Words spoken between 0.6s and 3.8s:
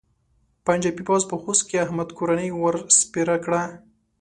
پنجاپي پوځ په خوست کې احمد کورنۍ ور سپېره کړه.